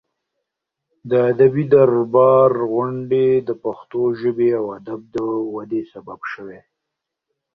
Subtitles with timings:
[1.09, 5.15] د ادبي دربار غونډې د پښتو ژبې او ادب د
[5.53, 6.59] ودې سبب شوې.